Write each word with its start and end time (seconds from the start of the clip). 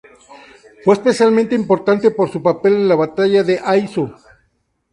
Fue 0.83 0.95
especialmente 0.95 1.53
importante 1.53 2.09
por 2.09 2.27
su 2.27 2.41
papel 2.41 2.73
en 2.73 2.87
la 2.87 2.95
Batalla 2.95 3.43
de 3.43 3.61
Aizu. 3.63 4.11